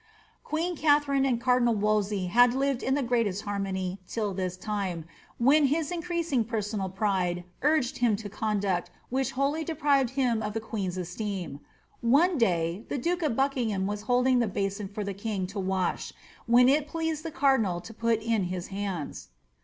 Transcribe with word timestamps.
Queen 0.43 0.75
Katharine 0.75 1.27
and 1.27 1.39
cardinal 1.39 1.75
Wolsey 1.75 2.25
had 2.25 2.55
lived 2.55 2.81
in 2.81 2.95
the 2.95 3.03
greatest 3.03 3.43
har 3.43 3.59
mony 3.59 3.99
till 4.07 4.33
this 4.33 4.57
time, 4.57 5.05
when 5.37 5.67
his 5.67 5.91
increasing 5.91 6.43
personal 6.43 6.89
pride 6.89 7.43
niged 7.61 7.97
him 7.99 8.15
to 8.15 8.27
conduct 8.27 8.89
which 9.11 9.33
wholly 9.33 9.63
deprived 9.63 10.09
him 10.17 10.41
of 10.41 10.55
the 10.55 10.59
queen's 10.59 10.97
esteem. 10.97 11.59
One 12.01 12.39
day, 12.39 12.83
the 12.89 12.97
duke 12.97 13.21
of 13.21 13.35
Buckingham 13.35 13.85
was 13.85 14.01
holding 14.09 14.39
the 14.39 14.47
basin 14.47 14.87
for 14.87 15.03
the 15.03 15.13
king 15.13 15.45
to 15.45 15.59
wash, 15.59 16.13
whien 16.49 16.67
it 16.67 16.87
pleased 16.87 17.21
the 17.23 17.29
cardinal 17.29 17.79
to 17.81 17.93
put 17.93 18.23
in 18.23 18.45
his 18.45 18.69
hands. 18.69 19.27